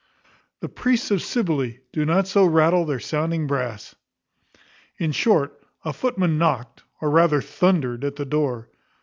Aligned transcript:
_The 0.61 0.67
priests 0.69 1.11
of 1.11 1.21
Cybele 1.21 1.73
do 1.93 2.05
not 2.07 2.27
so 2.27 2.43
rattle 2.43 2.85
their 2.85 2.99
sounding 2.99 3.45
brass. 3.45 3.93
In 4.97 5.11
short, 5.11 5.61
a 5.85 5.93
footman 5.93 6.39
knocked, 6.39 6.81
or 7.01 7.11
rather 7.11 7.39
thundered, 7.39 8.03
at 8.03 8.15
the 8.15 8.25
door. 8.25 8.67